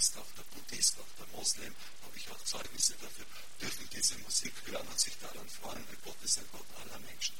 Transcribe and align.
Atheist, 0.00 0.16
auch 0.16 0.32
der 0.34 0.44
Buddhist, 0.54 0.96
auch 0.98 1.12
der 1.18 1.26
Moslem, 1.36 1.74
habe 2.02 2.16
ich 2.16 2.26
auch 2.30 2.38
Zeugnisse 2.44 2.94
dafür, 3.02 3.26
dürfen 3.60 3.86
diese 3.94 4.14
Musik 4.24 4.52
hören 4.64 4.86
und 4.90 4.98
sich 4.98 5.12
daran 5.20 5.46
freuen, 5.60 5.84
weil 5.88 5.98
Gott 6.02 6.16
ist 6.24 6.38
ein 6.38 6.46
Gott 6.52 6.64
aller 6.80 6.98
Menschen. 7.04 7.34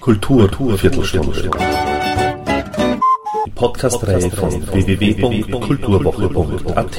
Kultur, 0.00 0.48
Kultur 0.48 0.78
Viertelstunde. 0.78 1.50
Die 3.44 3.50
Podcast-Reihe 3.50 4.30
von 4.30 4.66
www.kulturwoche.at. 4.66 6.96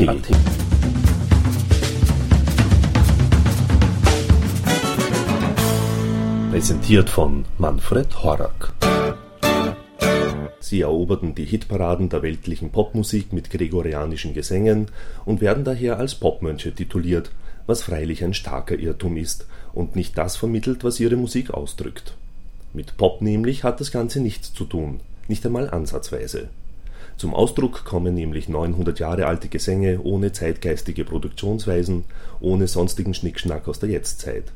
Präsentiert 6.51 7.09
von 7.09 7.45
Manfred 7.57 8.23
Horak. 8.23 8.76
Sie 10.67 10.81
eroberten 10.81 11.33
die 11.33 11.45
Hitparaden 11.45 12.09
der 12.09 12.23
weltlichen 12.23 12.71
Popmusik 12.71 13.31
mit 13.31 13.49
gregorianischen 13.49 14.33
Gesängen 14.33 14.87
und 15.23 15.39
werden 15.39 15.63
daher 15.63 15.97
als 15.97 16.15
Popmönche 16.15 16.73
tituliert, 16.73 17.31
was 17.67 17.83
freilich 17.83 18.21
ein 18.21 18.33
starker 18.33 18.77
Irrtum 18.77 19.15
ist 19.15 19.47
und 19.71 19.95
nicht 19.95 20.17
das 20.17 20.35
vermittelt, 20.35 20.83
was 20.83 20.99
ihre 20.99 21.15
Musik 21.15 21.51
ausdrückt. 21.51 22.15
Mit 22.73 22.97
Pop 22.97 23.21
nämlich 23.21 23.63
hat 23.63 23.79
das 23.79 23.93
Ganze 23.93 24.19
nichts 24.19 24.53
zu 24.53 24.65
tun, 24.65 24.99
nicht 25.29 25.45
einmal 25.45 25.69
ansatzweise. 25.69 26.49
Zum 27.15 27.33
Ausdruck 27.33 27.85
kommen 27.85 28.13
nämlich 28.13 28.49
900 28.49 28.99
Jahre 28.99 29.27
alte 29.27 29.47
Gesänge 29.47 30.01
ohne 30.01 30.33
zeitgeistige 30.33 31.05
Produktionsweisen, 31.05 32.03
ohne 32.41 32.67
sonstigen 32.67 33.13
Schnickschnack 33.13 33.69
aus 33.69 33.79
der 33.79 33.87
Jetztzeit. 33.87 34.51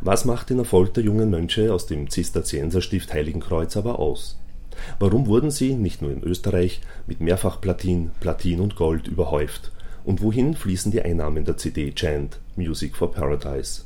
Was 0.00 0.24
macht 0.24 0.50
den 0.50 0.58
Erfolg 0.58 0.94
der 0.94 1.04
jungen 1.04 1.30
Mönche 1.30 1.72
aus 1.72 1.86
dem 1.86 2.10
Zisterzienserstift 2.10 3.14
Heiligenkreuz 3.14 3.76
aber 3.76 4.00
aus? 4.00 4.36
Warum 4.98 5.26
wurden 5.26 5.50
sie, 5.50 5.74
nicht 5.74 6.02
nur 6.02 6.10
in 6.10 6.22
Österreich, 6.22 6.80
mit 7.06 7.20
Mehrfachplatin, 7.20 8.10
Platin 8.20 8.60
und 8.60 8.76
Gold 8.76 9.08
überhäuft? 9.08 9.72
Und 10.04 10.22
wohin 10.22 10.54
fließen 10.54 10.90
die 10.90 11.02
Einnahmen 11.02 11.44
der 11.44 11.56
CD 11.56 11.92
Chant 11.92 12.38
Music 12.56 12.96
for 12.96 13.12
Paradise? 13.12 13.82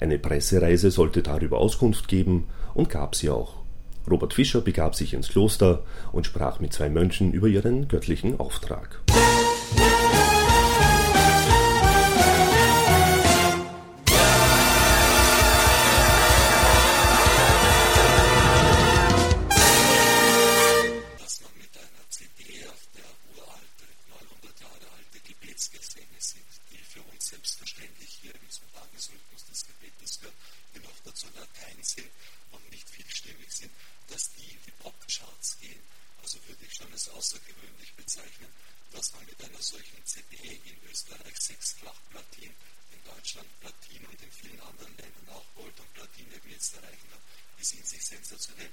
Eine 0.00 0.18
Pressereise 0.18 0.90
sollte 0.90 1.22
darüber 1.22 1.58
Auskunft 1.58 2.08
geben 2.08 2.44
und 2.74 2.90
gab 2.90 3.14
sie 3.14 3.30
auch. 3.30 3.54
Robert 4.08 4.34
Fischer 4.34 4.60
begab 4.60 4.94
sich 4.94 5.14
ins 5.14 5.28
Kloster 5.28 5.82
und 6.12 6.26
sprach 6.26 6.60
mit 6.60 6.72
zwei 6.72 6.88
Mönchen 6.88 7.32
über 7.32 7.48
ihren 7.48 7.88
göttlichen 7.88 8.38
Auftrag. 8.38 9.00
Goldschlacht 41.86 42.10
Platin, 42.10 42.54
in 42.90 43.04
Deutschland 43.04 43.60
Platin 43.60 44.06
und 44.06 44.20
in 44.22 44.32
vielen 44.32 44.60
anderen 44.60 44.96
Ländern 44.96 45.28
auch 45.28 45.44
Gold 45.54 45.78
und 45.78 45.94
Platin 45.94 46.32
eben 46.32 46.50
jetzt 46.50 46.74
erreichen 46.74 47.10
haben, 47.12 47.22
ist 47.58 47.74
in 47.74 47.84
sich 47.84 48.04
sensationell, 48.04 48.70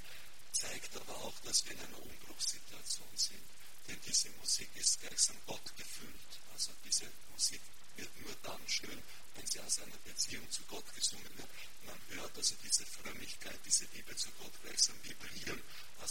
zeigt 0.51 0.95
aber 0.95 1.15
auch, 1.17 1.39
dass 1.41 1.63
wir 1.65 1.73
in 1.73 1.79
einer 1.79 2.01
Umbruchssituation 2.01 3.15
sind. 3.15 3.43
Denn 3.87 3.99
diese 4.07 4.29
Musik 4.41 4.69
ist 4.75 4.99
gleichsam 4.99 5.37
Gott 5.45 5.75
gefüllt. 5.75 6.39
Also 6.53 6.71
diese 6.83 7.05
Musik 7.31 7.61
wird 7.97 8.09
nur 8.21 8.35
dann 8.41 8.61
schön, 8.67 9.03
wenn 9.35 9.45
sie 9.45 9.59
aus 9.59 9.79
einer 9.79 9.97
Beziehung 9.97 10.49
zu 10.49 10.63
Gott 10.63 10.85
gesungen 10.95 11.37
wird. 11.37 11.49
Man 11.85 12.17
hört 12.17 12.35
also 12.35 12.55
diese 12.63 12.85
Frömmigkeit, 12.85 13.59
diese 13.65 13.85
Liebe 13.93 14.15
zu 14.15 14.31
Gott 14.39 14.53
gleichsam 14.63 14.95
wie 15.03 15.13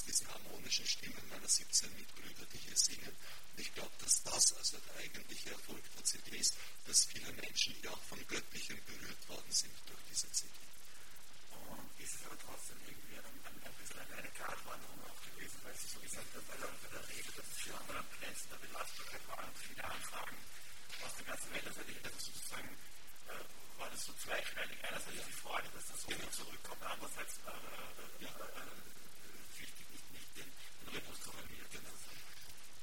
diese 0.07 0.27
harmonischen 0.29 0.87
Stimmen 0.87 1.29
meiner 1.31 1.49
17 1.49 1.93
Mitbrüder, 1.95 2.47
die 2.53 2.59
hier 2.59 2.77
singen. 2.77 3.15
Und 3.53 3.61
ich 3.61 3.73
glaube, 3.75 3.93
dass 3.99 4.23
das 4.23 4.53
also 4.55 4.79
der 4.79 4.97
eigentliche 5.05 5.51
Erfolg 5.51 5.83
der 5.97 6.05
CD 6.05 6.37
ist, 6.37 6.57
dass 6.87 7.05
viele 7.07 7.33
Menschen 7.33 7.75
hier 7.81 7.93
auch 7.93 8.03
von 8.05 8.19
Göttlichem 8.27 8.79
berührt 8.87 9.29
worden 9.29 9.53
sind 9.53 9.73
durch 9.87 10.01
diese 10.11 10.31
CD. 10.33 10.53
Und 11.51 12.01
ist 12.01 12.15
es 12.15 12.27
aber 12.27 12.39
trotzdem 12.39 12.79
irgendwie 12.87 13.19
ein, 13.19 13.25
ein, 13.45 13.63
ein 13.63 13.75
bisschen 13.81 14.01
eine 14.01 14.31
Gratwanderung 14.33 15.01
auch 15.05 15.21
gewesen, 15.33 15.59
weil 15.63 15.75
Sie 15.77 15.89
so 15.89 16.01
gesagt 16.01 16.27
haben, 16.35 16.47
bei 16.49 16.57
bei 16.57 16.89
der 16.99 17.09
Rede, 17.09 17.31
dass 17.37 17.47
es 17.47 17.59
hier 17.65 17.75
an 17.75 18.07
Grenzen 18.19 18.49
der 18.51 18.61
Belastbarkeit 18.67 19.29
waren 19.29 19.49
und 19.49 19.59
viele 19.59 19.85
Anfragen 19.85 20.37
aus 21.05 21.15
der 21.17 21.27
ganzen 21.27 21.53
Welt, 21.53 21.67
also 21.67 21.81
hätte 21.81 22.19
sozusagen 22.19 22.71
äh, 23.29 23.79
war 23.79 23.91
das 23.91 24.05
so 24.05 24.13
zweischneidig. 24.15 24.79
Einerseits 24.85 25.27
die 25.27 25.33
Freude, 25.33 25.69
dass 25.75 25.87
das 25.89 26.03
so 26.03 26.09
genau. 26.09 26.31
zurückkommt, 26.31 26.83
andererseits 26.83 27.39
äh, 27.47 27.51
äh, 27.51 28.25
äh 28.25 28.25
ja. 28.25 28.31
äh, 28.31 29.02
alle 30.93 31.03
Alkoholiker 31.09 31.81
davon. 31.81 32.17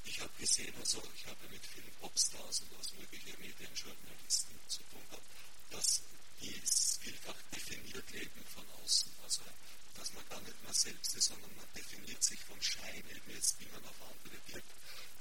Ich 0.03 0.19
habe 0.19 0.31
gesehen, 0.39 0.73
also 0.79 1.01
ich 1.15 1.25
habe 1.27 1.47
mit 1.51 1.63
vielen 1.65 1.91
Popstars 2.01 2.61
und 2.61 2.79
was 2.79 2.93
mögliche 2.93 3.37
Medienjournalisten 3.37 4.55
zu 4.67 4.79
tun 4.89 5.01
gehabt, 5.09 5.23
dass 5.69 6.01
die 6.41 6.59
vielfach 7.09 7.41
definiert 7.55 8.11
Leben 8.11 8.43
von 8.53 8.63
außen. 8.83 9.11
Also, 9.23 9.41
dass 9.95 10.13
man 10.13 10.29
gar 10.29 10.39
nicht 10.41 10.63
mehr 10.63 10.73
selbst 10.73 11.15
ist, 11.15 11.25
sondern 11.25 11.49
man 11.55 11.65
definiert 11.75 12.23
sich 12.23 12.39
vom 12.41 12.61
Schein 12.61 13.03
eben 13.09 13.31
jetzt, 13.33 13.59
wie 13.59 13.65
man 13.73 13.83
auf 13.85 13.97
andere 14.01 14.37
wirkt. 14.53 14.71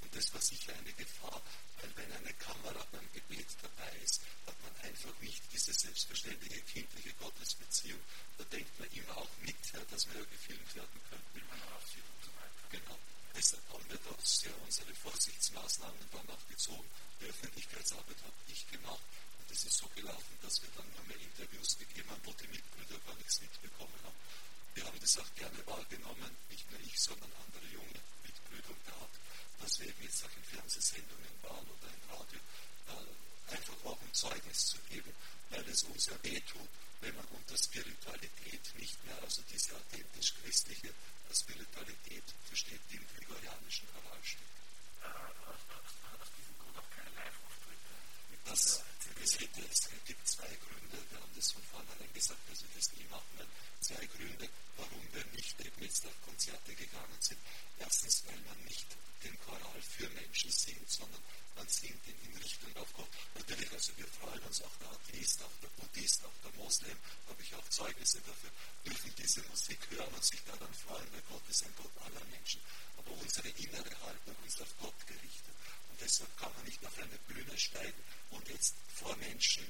Und 0.03 0.15
das 0.15 0.33
war 0.35 0.41
sicher 0.41 0.75
eine 0.77 0.93
Gefahr, 0.93 1.41
weil 1.81 1.91
wenn 1.97 2.13
eine 2.13 2.33
Kamera 2.35 2.85
beim 2.93 3.09
Gebet 3.13 3.49
dabei 3.63 3.91
ist, 4.05 4.21
hat 4.47 4.55
man 4.63 4.77
einfach 4.85 5.19
nicht 5.21 5.43
diese 5.53 5.73
selbstverständliche 5.73 6.61
kindliche 6.63 7.13
Gottesbeziehung. 7.15 8.01
Da 8.37 8.45
denkt 8.45 8.79
man 8.79 8.89
immer 8.93 9.17
auch 9.17 9.31
mit, 9.41 9.57
ja, 9.73 9.81
dass 9.91 10.07
wir 10.09 10.21
ja 10.21 10.27
gefilmt 10.27 10.75
werden 10.75 11.01
könnten. 11.09 11.35
Wie 11.35 11.49
man 11.49 11.63
aussieht 11.73 12.05
und 12.05 12.25
so 12.25 12.31
weiter. 12.37 12.69
Genau. 12.71 12.99
Deshalb 13.35 13.63
haben 13.73 13.85
wir 13.89 13.99
doch 13.99 14.25
sehr 14.25 14.53
unsere 14.63 14.95
Vorsichtsmaßnahmen 14.95 16.05
dann 16.13 16.29
auch 16.29 16.49
gezogen. 16.49 16.89
Die 17.21 17.27
Öffentlichkeitsarbeit 17.27 18.23
es 25.09 25.19
auch 25.19 25.35
gerne 25.37 25.67
wahrgenommen, 25.67 26.37
nicht 26.51 26.71
nur 26.71 26.81
ich, 26.81 27.01
sondern 27.01 27.33
andere 27.47 27.65
junge 27.73 28.01
Mitbrüder 28.23 28.77
gehabt, 28.85 29.17
dass 29.63 29.81
wir 29.81 29.89
eben 29.89 30.03
jetzt 30.03 30.23
auch 30.23 30.37
in 30.37 30.45
Fernsehsendungen 30.45 31.33
waren 31.41 31.65
oder 31.65 31.89
im 31.89 32.05
Radio, 32.13 32.41
äh, 32.93 33.55
einfach 33.57 33.85
auch 33.85 34.01
ein 34.03 34.13
Zeugnis 34.13 34.67
zu 34.67 34.77
geben, 34.91 35.11
weil 35.49 35.67
es 35.67 35.83
uns 35.85 36.07
ja 36.07 36.17
wehtut, 36.23 36.69
wenn 37.01 37.17
man 37.17 37.25
unter 37.29 37.57
Spiritualität 37.57 38.61
nicht 38.77 39.03
mehr, 39.07 39.17
also 39.23 39.41
diese 39.51 39.75
authentisch 39.77 40.35
christliche 40.43 40.68
Also 63.89 64.01
wir 64.05 64.21
freuen 64.21 64.43
uns 64.43 64.61
auch 64.61 64.77
der 64.85 64.91
Atheist, 64.91 65.43
auch 65.43 65.57
der 65.63 65.69
Buddhist, 65.81 66.23
auch 66.23 66.39
der 66.45 66.53
Moslem, 66.61 66.99
habe 67.27 67.41
ich 67.41 67.55
auch 67.55 67.67
Zeugnisse 67.71 68.21
dafür, 68.21 68.51
dürfen 68.85 69.15
diese 69.17 69.41
Musik 69.49 69.79
hören 69.89 70.13
und 70.13 70.23
sich 70.23 70.45
daran 70.45 70.75
freuen, 70.75 71.09
weil 71.11 71.23
Gott 71.23 71.49
ist 71.49 71.65
ein 71.65 71.73
Gott 71.75 71.97
aller 72.05 72.23
Menschen. 72.27 72.61
Aber 72.99 73.13
unsere 73.13 73.49
innere 73.49 73.97
Haltung 74.05 74.37
ist 74.47 74.61
auf 74.61 74.69
Gott 74.77 75.07
gerichtet. 75.07 75.55
Und 75.89 76.01
deshalb 76.03 76.37
kann 76.37 76.53
man 76.53 76.65
nicht 76.67 76.85
auf 76.85 76.99
eine 76.99 77.17
Bühne 77.33 77.57
steigen 77.57 78.05
und 78.29 78.47
jetzt 78.49 78.75
vor 78.93 79.17
Menschen 79.17 79.65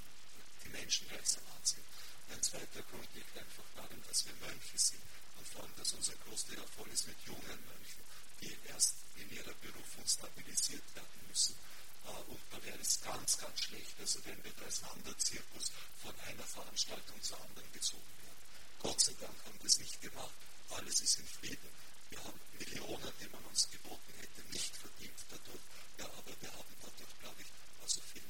die 0.65 0.71
Menschen 0.71 1.07
gleichsam 1.07 1.45
anziehen. 1.55 1.87
Ein 2.31 2.43
zweiter 2.43 2.83
Grund 2.91 3.07
liegt 3.15 3.39
einfach 3.39 3.71
darin, 3.77 4.03
dass 4.09 4.27
wir 4.27 4.35
Mönche 4.43 4.79
sind 4.79 5.03
und 5.39 5.47
vor 5.47 5.63
allem, 5.63 5.77
dass 5.77 5.93
unser 5.93 6.17
Kloster 6.27 6.55
ja 6.55 6.67
voll 6.75 6.91
ist 6.91 7.07
mit 7.07 7.21
jungen 7.23 7.61
Mönchen 7.71 8.03
eben 8.43 8.67
erst 8.67 8.95
in 9.17 9.31
ihrer 9.31 9.55
Berufung 9.55 10.07
stabilisiert 10.07 10.85
werden 10.95 11.21
müssen. 11.29 11.57
Äh, 12.05 12.31
und 12.31 12.41
da 12.51 12.63
wäre 12.65 12.79
es 12.79 13.01
ganz, 13.01 13.39
ganz 13.39 13.61
schlecht, 13.61 13.95
also 14.01 14.25
wenn 14.25 14.43
wir 14.45 14.53
da 14.53 14.65
als 14.65 14.83
Wanderzirkus 14.83 15.73
von 16.03 16.15
einer 16.21 16.45
Veranstaltung 16.45 17.21
zur 17.23 17.41
anderen 17.41 17.73
gezogen 17.73 18.13
werden. 18.23 18.43
Gott 18.81 19.01
sei 19.01 19.13
Dank 19.21 19.35
haben 19.45 19.59
wir 19.61 19.67
es 19.67 19.79
nicht 19.79 20.01
gemacht. 20.01 20.35
Alles 20.71 21.01
ist 21.01 21.19
in 21.19 21.27
Frieden. 21.27 21.69
Wir 22.11 22.23
haben 22.25 22.41
Millionen, 22.59 23.13
die 23.21 23.29
man 23.29 23.45
uns 23.47 23.69
geboten 23.71 24.13
hätte, 24.21 24.43
nicht 24.53 24.77
verdient 24.77 25.19
dadurch. 25.29 25.65
Ja, 25.99 26.07
aber 26.07 26.33
wir 26.41 26.53
haben 26.53 26.75
dadurch, 26.81 27.19
glaube 27.21 27.43
ich, 27.43 27.49
also 27.83 28.01
viel 28.03 28.28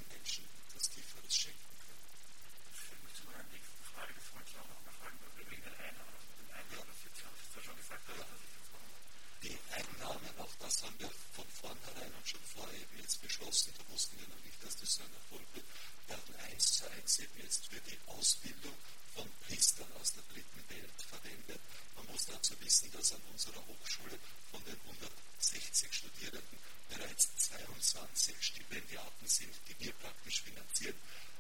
wissen, 22.69 22.93
dass 22.93 23.13
an 23.13 23.23
unserer 23.33 23.65
Hochschule 23.67 24.19
von 24.51 24.63
den 24.65 24.77
160 24.85 25.91
Studierenden 25.91 26.59
bereits 26.91 27.35
22 27.49 28.37
Stipendiaten 28.41 29.27
sind, 29.27 29.55
die 29.69 29.87
wir 29.87 29.93
praktisch 29.95 30.43
finanzieren. 30.43 30.97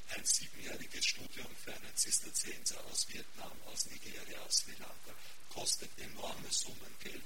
Ein 0.08 0.24
siebenjähriges 0.24 1.04
Studium 1.04 1.54
für 1.62 1.74
einen 1.74 1.94
Zisterzienser 1.96 2.82
aus 2.86 3.06
Vietnam, 3.12 3.52
aus 3.66 3.84
Nigeria, 3.86 4.40
aus 4.40 4.56
Sri 4.56 4.72
Lanka 4.78 5.12
kostet 5.50 5.90
enorme 5.98 6.50
Summen 6.50 6.96
Geld. 7.00 7.22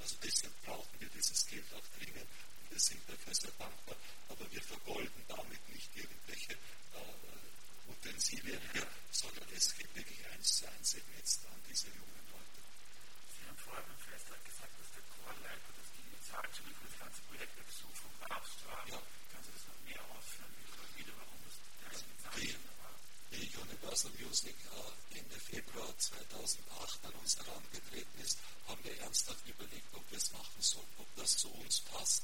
Also 0.00 0.16
deshalb 0.22 0.52
brauchen 0.64 1.00
wir 1.00 1.08
dieses 1.08 1.46
Geld 1.46 1.64
auch 1.72 1.98
dringend 1.98 2.28
wir 2.70 2.78
sind 2.78 3.02
dafür 3.10 3.34
sehr 3.34 3.50
dankbar. 3.58 3.96
Aber 4.28 4.46
wir 4.52 4.62
vergolden 4.62 5.24
damit 5.26 5.68
nicht 5.68 5.90
irgendwelche 5.96 6.54
äh, 6.54 7.90
Utensilien 7.90 8.60
hier, 8.72 8.86
sondern 9.10 9.48
es 9.54 9.74
geht 9.76 9.92
wirklich 9.94 10.24
eins 10.32 10.58
zu 10.58 10.68
eins 10.70 10.94
eben 10.94 11.12
jetzt 11.18 11.44
an 11.46 11.60
diese 11.68 11.88
jungen 11.88 12.24
Leute. 12.30 12.60
Sie 13.34 13.44
haben 13.44 13.58
vorher 13.58 13.82
beim 13.82 13.98
Festakt 13.98 14.44
gesagt, 14.46 14.72
dass 14.78 14.90
der 14.94 15.02
Chorleiter, 15.10 15.70
dass 15.76 15.90
die 15.90 16.02
Initialzündung 16.14 16.74
für 16.78 16.88
das 16.88 16.98
ganze 17.02 17.20
Projekt 17.26 17.58
der 17.58 17.66
Besuch 17.66 17.96
vom 17.98 18.14
Papst 18.22 18.58
war. 18.64 18.82
Ja. 18.86 19.02
Können 19.34 19.44
Sie 19.44 19.54
das 19.58 19.66
noch 19.66 19.80
mehr 19.82 20.02
ausführen, 20.14 20.52
wieder, 20.94 21.14
warum 21.18 21.38
das 21.42 21.56
der 21.58 21.90
Initialzündung 22.06 22.76
war? 22.78 22.94
Wie 23.34 23.46
Universal 23.50 24.12
Music 24.22 24.54
äh, 24.54 25.18
Ende 25.18 25.38
Februar 25.42 25.90
2008 25.98 27.04
an 27.04 27.14
uns 27.18 27.34
herangetreten 27.34 28.18
ist, 28.22 28.38
haben 28.70 28.82
wir 28.84 28.94
ernsthaft 29.02 29.42
überlegt, 29.42 29.90
ob 29.92 30.06
wir 30.08 30.18
es 30.18 30.30
machen 30.32 30.62
sollen, 30.62 30.94
ob 31.02 31.09
das 31.20 31.36
zu 31.36 31.48
uns 31.52 31.80
passt, 31.80 32.22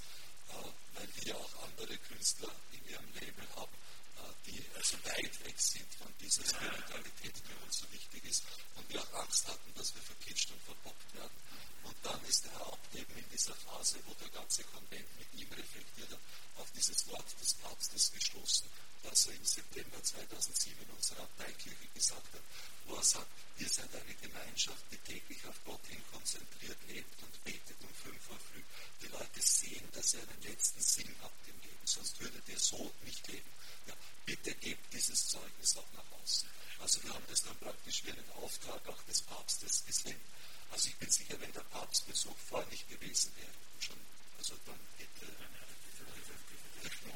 äh, 0.48 0.52
weil 0.94 1.08
wir 1.20 1.36
auch 1.36 1.62
andere 1.64 1.96
Künstler 1.98 2.50
in 2.72 2.88
ihrem 2.88 3.12
Label 3.14 3.46
haben, 3.56 3.76
äh, 4.16 4.50
die 4.50 4.64
also 4.74 4.96
weit 5.04 5.44
weg 5.44 5.60
sind 5.60 5.94
von 5.94 6.12
dieser 6.18 6.44
Spiritualität, 6.44 7.34
die 7.36 7.64
uns 7.64 7.78
so 7.78 7.92
wichtig 7.92 8.24
ist 8.24 8.44
und 8.76 8.88
wir 8.88 9.02
auch 9.02 9.12
Angst 9.20 9.46
hatten, 9.48 9.74
dass 9.74 9.94
wir 9.94 10.02
verkitscht 10.02 10.50
und 10.50 10.62
verbockt 10.62 11.14
werden. 11.14 11.36
Und 11.84 11.96
dann 12.02 12.24
ist 12.24 12.44
der 12.44 12.56
Abt 12.56 12.94
eben 12.94 13.16
in 13.16 13.28
dieser 13.30 13.54
Phase, 13.54 13.98
wo 14.06 14.14
der 14.14 14.30
ganze 14.30 14.64
Konvent 14.64 15.06
mit 15.18 15.32
ihm 15.34 15.52
reflektiert 15.52 16.10
hat, 16.10 16.20
auf 16.56 16.70
dieses 16.72 17.06
Wort 17.08 17.40
des 17.40 17.54
Papstes 17.54 18.10
gestoßen, 18.12 18.68
das 19.10 19.26
er 19.26 19.34
im 19.34 19.44
September 19.44 20.02
2007 20.02 20.82
in 20.82 20.90
unserer 20.90 21.22
Abteikirche 21.22 21.88
gesagt 21.94 22.32
hat, 22.32 22.42
wo 22.86 22.94
er 22.96 23.04
sagt, 23.04 23.30
ihr 23.58 23.68
seid 23.68 23.94
eine 23.94 24.14
Gemeinschaft, 24.14 24.84
die 24.90 24.98
täglich 24.98 25.44
auf 25.46 25.58
Gott 25.64 25.80
hin 25.86 26.02
konzentriert 26.12 26.78
lebt 26.88 27.22
und 27.22 27.44
betet 27.44 27.76
um 27.82 27.94
fünf 27.94 28.30
Uhr 28.30 28.38
früh. 28.38 28.62
Die 29.02 29.08
Leute 29.08 29.40
sehen, 29.40 29.88
dass 29.92 30.14
ihr 30.14 30.22
einen 30.22 30.42
letzten 30.42 30.80
Sinn 30.80 31.14
habt 31.22 31.48
im 31.48 31.60
Leben, 31.60 31.86
sonst 31.86 32.20
würdet 32.20 32.48
ihr 32.48 32.58
so 32.58 32.92
nicht 33.04 33.26
leben. 33.28 33.50
Ja, 33.86 33.94
bitte 34.24 34.54
gebt 34.54 34.92
dieses 34.92 35.28
Zeugnis 35.28 35.76
auch 35.76 35.92
nach 35.92 36.12
außen. 36.22 36.48
Also 36.80 37.02
wir 37.04 37.14
haben 37.14 37.24
das 37.28 37.42
dann 37.42 37.56
praktisch 37.58 38.04
wie 38.04 38.10
einen 38.10 38.30
Auftrag 38.42 38.86
auch 38.88 39.02
des 39.04 39.22
Papstes 39.22 39.84
gesehen. 39.86 40.20
Also 40.70 40.88
ich 40.88 40.96
bin 40.96 41.10
sicher, 41.10 41.40
wenn 41.40 41.52
der 41.52 41.60
Papstbesuch 41.60 42.36
vorher 42.48 42.68
nicht 42.70 42.88
gewesen 42.88 43.32
wäre, 43.36 43.52
schon, 43.78 43.96
also 44.38 44.54
dann 44.66 44.78
hätte 44.98 45.26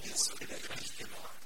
wir 0.03 0.15
es 0.15 0.29
vielleicht 0.29 0.77
nicht 0.77 0.99
gemacht. 0.99 1.41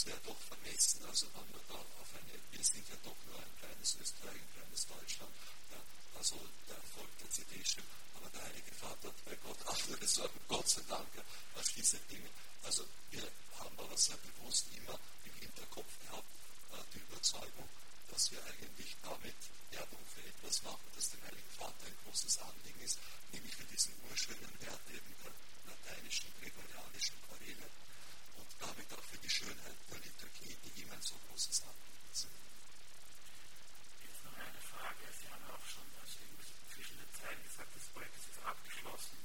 Das 0.00 0.06
wäre 0.06 0.20
doch 0.24 0.40
vermessen, 0.48 1.04
also 1.04 1.26
wenn 1.36 1.52
wir 1.52 1.60
da 1.68 1.76
auf 1.76 2.08
eine, 2.16 2.32
wir 2.32 2.64
sind 2.64 2.88
ja 2.88 2.96
doch 3.04 3.16
nur 3.28 3.36
ein 3.36 3.52
kleines 3.60 4.00
Österreich, 4.00 4.32
ein 4.32 4.52
kleines 4.56 4.86
Deutschland, 4.88 5.32
ja, 5.68 5.76
also 6.16 6.40
der 6.68 6.76
Erfolg 6.76 7.10
der 7.20 7.28
CD-Stück, 7.28 7.84
aber 8.16 8.30
der 8.30 8.40
Heilige 8.48 8.72
Vater 8.72 9.08
hat 9.08 9.24
bei 9.28 9.36
Gott 9.44 9.60
andere 9.68 10.08
Sorgen, 10.08 10.40
Gott 10.48 10.66
sei 10.66 10.80
Dank, 10.88 11.04
als 11.54 11.68
diese 11.76 11.98
Dinge. 12.08 12.30
Also 12.64 12.88
wir 13.10 13.28
haben 13.60 13.76
aber 13.76 13.92
sehr 13.98 14.16
bewusst 14.16 14.72
immer 14.72 14.98
im 15.28 15.34
Hinterkopf 15.36 15.92
gehabt, 16.08 16.32
äh, 16.72 16.80
die 16.96 17.04
Überzeugung, 17.04 17.68
dass 18.08 18.32
wir 18.32 18.40
eigentlich 18.40 18.96
damit 19.04 19.36
Werbung 19.68 20.00
für 20.08 20.24
etwas 20.24 20.62
machen, 20.62 20.88
das 20.96 21.10
dem 21.10 21.20
Heiligen 21.28 21.52
Vater 21.60 21.84
ein 21.84 21.96
großes 22.08 22.38
Anliegen 22.38 22.80
ist, 22.80 22.96
nämlich 23.36 23.54
für 23.54 23.68
diesen 23.68 23.92
urschönen 24.08 24.54
Wert 24.64 24.80
eben 24.88 25.12
der 25.20 25.32
lateinischen, 25.68 26.32
gregorianischen 26.40 27.20
Choräle 27.28 27.68
damit 28.58 28.92
auch 28.92 29.04
für 29.04 29.18
die 29.18 29.30
Schönheit 29.30 29.76
der 29.90 29.98
Liturgie, 30.00 30.56
die 30.64 30.82
ihm 30.82 30.90
ein 30.92 31.02
so 31.02 31.14
großes 31.28 31.62
Anliegen 31.62 32.12
sind. 32.12 32.32
Jetzt 34.02 34.24
noch 34.24 34.36
eine 34.36 34.60
Frage. 34.60 35.04
Sie 35.14 35.28
haben 35.28 35.44
auch 35.46 35.64
schon 35.64 35.86
zwischen 36.74 36.96
den 36.98 37.12
Zeilen 37.14 37.42
gesagt, 37.42 37.70
das 37.74 37.86
Projekt 37.94 38.16
ist 38.16 38.26
jetzt 38.32 38.42
abgeschlossen. 38.44 39.18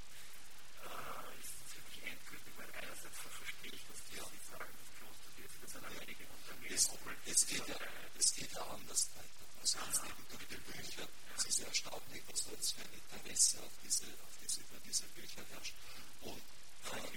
Äh, 0.86 1.39
ist 1.42 1.56
es 1.57 1.69
wirklich 1.75 2.00
endgültig, 2.06 2.54
weil 2.57 2.69
einerseits 2.75 3.18
verstehe 3.18 3.74
ich, 3.74 3.83
dass 3.89 4.00
die 4.06 4.18
ja. 4.19 4.27
sagen, 4.51 4.72
das 4.75 4.89
Kloster 5.00 5.31
wird 5.36 5.51
jetzt 5.62 5.75
an 5.75 5.86
einige 5.86 6.24
Unternehmen. 6.27 6.75
Es, 6.75 6.86
es, 7.25 7.48
geht 7.48 7.68
ja, 7.68 7.80
es 8.19 8.30
geht 8.36 8.51
ja 8.54 8.63
anders 8.69 9.10
weiter. 9.16 9.45
Also 9.60 9.80
jetzt 9.80 10.04
eben 10.06 10.24
durch 10.30 10.45
die 10.48 10.62
Bücher, 10.62 11.07
es 11.36 11.45
ist 11.45 11.60
ja 11.60 11.68
erstaunlich, 11.68 12.24
was 12.30 12.44
da 12.45 12.51
jetzt 12.51 12.72
für 12.75 12.83
ein 12.86 12.94
Interesse 12.94 13.57
auf 13.63 13.75
diese, 13.83 14.06
auf 14.06 14.36
diese, 14.44 14.62
über 14.62 14.80
diese 14.86 15.06
Bücher 15.18 15.42
herrscht. 15.50 15.75
Und 16.22 16.42
äh, 16.94 17.16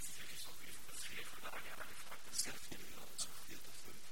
sehr 2.38 2.54
viele, 2.70 2.86
ja, 2.94 3.02
also 3.12 3.28
vier 3.46 3.58
oder 3.58 3.74
fünf. 3.84 4.04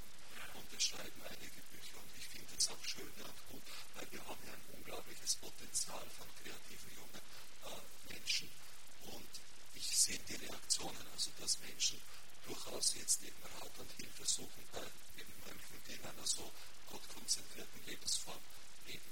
Und 0.55 0.69
es 0.76 0.82
schreiben 0.82 1.22
einige 1.22 1.60
Bücher 1.72 1.96
und 2.02 2.10
ich 2.19 2.26
finde 2.28 2.52
es 2.58 2.69
auch 2.69 2.84
schön 2.84 3.08
und 3.22 3.38
gut, 3.48 3.62
weil 3.94 4.06
wir 4.10 4.22
haben 4.26 4.43
ja 4.46 4.52
ein 4.52 4.66
unglaubliches 4.76 5.36
Potenzial 5.36 6.05
von 6.19 6.26
kreativen 6.43 6.93
jungen 6.93 7.22
äh, 7.64 8.12
Menschen. 8.12 8.50
Und 9.02 9.32
ich 9.75 9.88
sehe 9.96 10.19
die 10.28 10.34
Reaktionen, 10.34 11.06
also 11.14 11.31
dass 11.40 11.58
Menschen 11.60 12.00
durchaus 12.46 12.94
jetzt 12.94 13.22
eben 13.22 13.43
Rat 13.60 13.78
und 13.78 13.90
Hilfe 13.93 14.26
suchen 14.26 14.64
bei 14.72 14.84
eben 15.16 15.32
Mönchen, 15.46 15.78
die 15.88 15.94
in 15.94 16.05
einer 16.05 16.26
so 16.96 17.02
gottkonzentrierten 17.02 17.87
Lebensform 17.87 18.40
leben. 18.87 19.10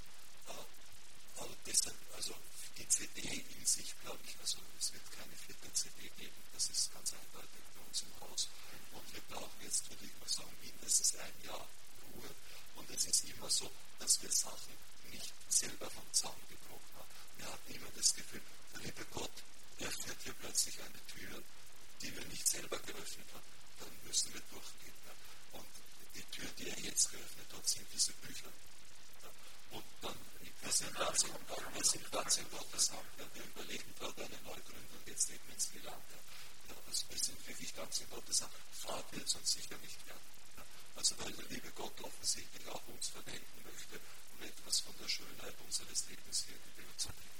Aber 1.37 1.57
deshalb, 1.67 1.97
also 2.15 2.35
die 2.79 2.89
CD 2.89 3.21
in 3.21 3.67
sich, 3.67 3.95
glaube 4.01 4.21
ich, 4.25 4.39
also 4.41 4.59
es 4.79 4.93
wird 4.93 5.03
keine 5.13 5.37
vierte 5.37 5.73
CD 5.73 6.09
geben, 6.17 6.37
das 6.53 6.69
ist 6.69 6.93
ganz 6.95 7.13
eindeutig 7.13 7.61
bei 7.75 7.83
uns 7.87 8.03
im 8.03 8.21
Haus. 8.21 8.49
Und 8.93 9.13
wir 9.13 9.21
brauchen 9.29 9.61
jetzt, 9.63 9.89
würde 9.91 10.05
ich 10.05 10.17
mal 10.19 10.29
sagen, 10.29 10.57
mindestens 10.63 11.17
ein 11.17 11.35
Jahr 11.45 11.67
Ruhe. 12.15 12.31
Und 12.77 12.91
es 12.91 13.05
ist 13.05 13.25
immer 13.25 13.51
so, 13.51 13.71
dass 13.99 14.23
wir 14.23 14.31
Sachen 14.31 14.73
nicht 15.11 15.33
selber 15.49 15.91
vom 15.91 16.13
Zaun 16.13 16.41
gebrochen 16.49 16.95
haben. 16.95 17.11
Wir 17.37 17.47
hatten 17.47 17.75
immer 17.75 17.91
das 17.97 18.15
Gefühl, 18.15 18.43
der 18.73 18.81
liebe 18.83 19.05
Gott 19.07 19.43
öffnet 19.81 20.17
hier 20.23 20.35
plötzlich 20.35 20.81
eine 20.81 21.07
Tür, 21.07 21.43
die 22.01 22.17
wir 22.17 22.25
nicht 22.27 22.47
selber 22.49 22.79
geöffnet 22.79 23.27
haben. 23.35 23.51
Dann 23.81 24.07
müssen 24.07 24.33
wir 24.33 24.41
durchgehen. 24.53 24.95
Und 25.53 25.67
Tür, 26.35 26.51
die 26.59 26.69
er 26.69 26.79
jetzt 26.81 27.11
geöffnet 27.11 27.47
hat, 27.53 27.69
sind 27.69 27.87
diese 27.93 28.13
Bücher. 28.15 28.51
Und 29.71 29.85
dann, 30.03 30.19
wir 30.63 30.73
sind 30.73 30.95
ganz 30.95 31.23
in, 31.23 31.31
wir 31.31 31.85
sind 31.85 32.13
ganz 32.13 32.39
in 32.39 32.51
Gottes 32.51 32.91
Hand. 32.91 33.07
Wir 33.35 33.45
überlegen 33.45 33.95
dort 34.01 34.19
eine 34.21 34.41
Neugründung 34.43 35.01
jetzt 35.07 35.31
eben 35.31 35.49
ins 35.53 35.73
Milan. 35.75 36.03
Also 36.87 37.05
wir 37.09 37.19
sind 37.19 37.47
wirklich 37.47 37.75
ganz 37.75 38.01
in 38.01 38.11
Gottes 38.11 38.43
Hand. 38.43 38.53
Fahrt 38.73 39.13
wird 39.13 39.27
es 39.27 39.35
uns 39.35 39.53
sicher 39.53 39.77
nicht 39.79 40.07
werden. 40.07 40.21
Also 40.97 41.15
weil 41.19 41.33
der 41.33 41.47
liebe 41.47 41.71
Gott 41.73 42.01
offensichtlich 42.03 42.67
auch 42.69 42.87
uns 42.89 43.09
verwenden 43.09 43.63
möchte, 43.65 44.01
um 44.35 44.43
etwas 44.43 44.81
von 44.81 44.95
der 45.01 45.09
Schönheit 45.09 45.55
unseres 45.65 46.07
Lebens 46.09 46.45
hier 46.47 46.57
in 46.57 46.63
die 46.63 46.79
Welt 46.79 47.01
zu 47.01 47.09
bringen. 47.09 47.31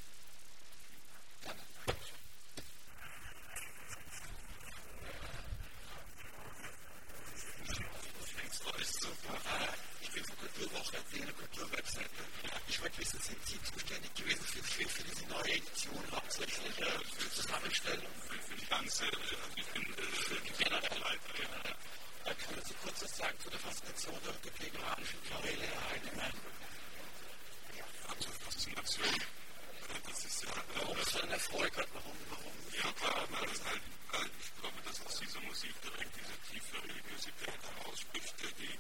Gerne. 1.43 1.63
Ich 10.03 10.11
bin 10.11 10.25
von 10.25 10.37
Kulturwoche, 10.39 10.97
eine 11.15 11.33
Kulturwebseite. 11.33 12.09
Ich 12.69 12.81
wollte 12.81 12.99
wissen, 12.99 13.21
sind 13.21 13.47
Sie 13.47 13.63
zuständig 13.63 14.15
gewesen 14.15 14.45
für, 14.45 14.63
für, 14.63 14.89
für 14.89 15.03
diese 15.05 15.27
neue 15.27 15.53
Edition, 15.55 16.03
hauptsächlich 16.13 16.79
äh, 16.81 16.99
für 17.65 17.71
Zusammenstellung? 17.71 18.13
Für, 18.29 18.39
für 18.41 18.57
die 18.57 18.67
ganze, 18.67 19.05
ich 19.57 19.67
bin 19.67 19.83
äh, 19.83 20.53
generell 20.59 20.99
Leiter. 21.01 21.33
Ja. 21.41 22.31
Äh, 22.31 22.35
können 22.35 22.65
Sie 22.65 22.75
kurz 22.83 23.03
was 23.03 23.17
sagen 23.17 23.39
zu 23.41 23.51
der 23.51 23.59
Faszination 23.59 24.19
der, 24.25 24.53
gregorianischen 24.53 25.21
Choräle 25.29 25.69
allgemein? 25.91 26.33
Ja, 27.77 28.19
zur 28.19 28.33
Faszination. 28.33 29.15
Das 30.07 30.25
ist 30.25 30.45
ja. 30.45 30.51
Warum 30.75 30.97
so 31.05 31.21
einen 31.21 31.33
Erfolg 31.33 31.73
warum? 31.77 32.17
warum 32.29 32.53
ja, 32.75 32.93
klar, 32.93 33.27
weil 33.31 33.49
es 33.49 33.65
halt, 33.65 33.81
ich 34.41 34.61
glaube, 34.61 34.81
dass 34.85 35.07
aus 35.07 35.21
dieser 35.21 35.41
Musik 35.41 35.75
direkt 35.83 36.13
diese 36.17 36.37
tiefe 36.51 36.77
Religiosität 36.83 37.61
herausspricht, 37.63 38.35
die 38.59 38.79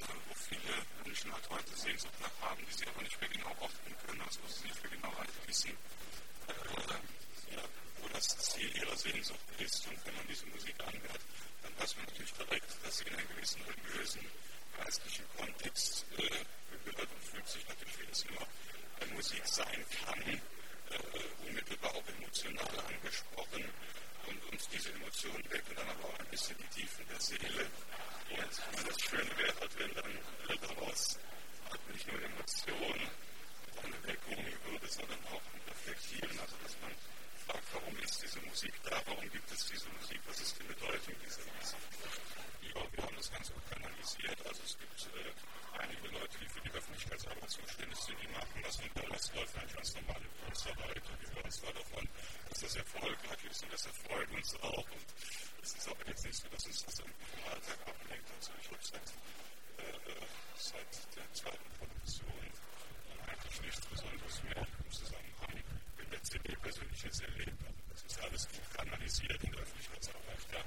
wo 0.00 0.34
viele 0.34 0.74
Menschen 1.04 1.32
halt 1.32 1.50
heute 1.50 1.76
Sehnsucht 1.76 2.14
nach 2.20 2.48
haben, 2.48 2.64
die 2.66 2.72
sie 2.72 2.86
aber 2.86 3.02
nicht 3.02 3.20
mehr 3.20 3.28
genau 3.30 3.50
orten 3.60 3.94
können, 4.06 4.22
also 4.22 4.40
wo 4.42 4.48
sie 4.48 4.68
nicht 4.68 4.82
mehr 4.82 4.92
genau 4.92 5.12
halt 5.18 5.30
wissen, 5.46 5.76
äh, 6.48 6.52
was 8.20 8.36
das 8.36 8.50
Ziel 8.50 8.70
ihrer 8.76 8.96
Sehnsucht 8.96 9.40
ist. 9.58 9.86
Und 9.88 9.96
wenn 10.04 10.14
man 10.14 10.26
diese 10.28 10.44
Musik 10.46 10.74
anhört, 10.80 11.22
dann 11.62 11.72
weiß 11.78 11.96
man 11.96 12.04
natürlich 12.04 12.32
direkt, 12.34 12.70
dass 12.84 12.98
sie 12.98 13.04
in 13.04 13.14
einem 13.16 13.28
gewissen 13.28 13.62
religiösen, 13.62 14.20
geistlichen 14.76 15.24
Kontext 15.38 16.04
äh, 16.18 16.28
gehört 16.84 17.08
und 17.08 17.22
fühlt 17.24 17.48
sich 17.48 17.66
natürlich, 17.66 17.98
wie 17.98 18.06
das 18.06 18.22
immer 18.28 18.44
äh, 19.00 19.14
Musik 19.14 19.40
sein 19.46 19.84
kann, 20.04 20.20
äh, 20.28 21.48
unmittelbar 21.48 21.94
auch 21.94 22.08
emotional 22.08 22.68
angesprochen 22.92 23.64
und, 24.26 24.44
und 24.52 24.68
diese 24.70 24.92
Emotionen 24.92 25.44
wecken 25.50 25.74
dann 25.76 25.88
aber 25.88 26.04
auch 26.04 26.18
ein 26.18 26.26
bisschen 26.26 26.56
die 26.58 26.80
Tiefen 26.80 27.08
der 27.08 27.20
Seele. 27.20 27.59
uns 54.40 54.56
auch. 54.62 54.88
Und 54.90 55.06
es 55.62 55.74
ist 55.74 55.88
aber 55.88 56.06
jetzt 56.08 56.24
nicht 56.24 56.36
so, 56.36 56.48
dass 56.48 56.64
uns 56.64 56.84
das 56.86 56.98
im 57.00 57.12
Alltag 57.44 57.78
ablenkt. 57.84 58.30
Also 58.40 58.50
ich 58.60 58.68
habe 58.70 58.80
seit, 58.80 59.08
äh, 59.76 60.10
äh, 60.10 60.26
seit 60.56 60.92
der 61.16 61.32
zweiten 61.34 61.70
Produktion 61.76 62.40
äh, 62.40 63.30
eigentlich 63.30 63.60
nichts 63.60 63.86
Besonderes 63.86 64.42
mehr 64.44 64.64
im 64.64 64.90
Zusammenhang 64.90 65.64
mit 65.98 66.12
der 66.12 66.22
CD 66.22 66.56
persönliches 66.56 67.20
erlebt. 67.20 67.60
Also, 67.68 67.80
das 67.90 68.02
ist 68.02 68.20
alles 68.20 68.48
kanalisiert 68.72 69.44
in 69.44 69.52
der 69.52 69.60
Öffentlichkeitsarbeit. 69.60 70.40
Ja. 70.52 70.64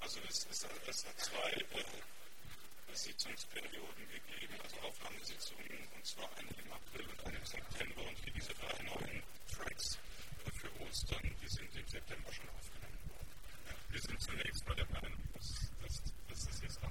Also 0.00 0.20
es, 0.28 0.44
ist, 0.44 0.68
es 0.86 1.06
hat 1.06 1.18
zwei 1.18 1.50
äh, 1.50 1.84
Sitzungsperioden 2.92 4.04
gegeben, 4.06 4.54
also 4.62 4.76
Aufnahmesitzungen, 4.80 5.88
und 5.96 6.06
zwar 6.06 6.28
eine 6.36 6.50
im 6.62 6.72
April 6.72 7.08
und 7.08 7.24
eine 7.24 7.38
im 7.38 7.46
September. 7.46 8.02
Und 8.02 8.18
hier 8.22 8.32
diese 8.34 8.52
drei 8.52 8.82
neuen 8.82 9.22
Tracks 9.50 9.98
äh, 10.44 10.50
für 10.50 10.68
Ostern, 10.84 11.34
die 11.40 11.48
sind 11.48 11.74
im 11.74 11.88
September 11.88 12.30
schon 12.30 12.48
aufgenommen 12.50 12.93
wir 13.94 14.00
sind 14.00 14.20
zunächst 14.20 14.64
bei 14.66 14.74
der 14.74 14.86
Meinung, 14.86 15.20
dass, 15.34 15.70
dass, 15.80 16.02
dass 16.28 16.46
das 16.46 16.62
jetzt 16.62 16.82
auch 16.82 16.90